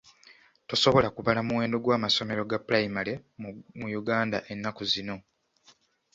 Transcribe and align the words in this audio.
Tosobola 0.69 1.07
kubala 1.15 1.41
muwendo 1.47 1.77
gw'amasomero 1.83 2.41
ga 2.49 2.57
pulayimale 2.65 3.13
mu 3.79 3.87
Uganda 4.01 4.37
ennaku 4.53 4.81
zino. 4.91 5.15